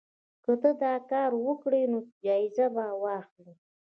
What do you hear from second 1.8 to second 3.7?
نو جایزه به واخلې.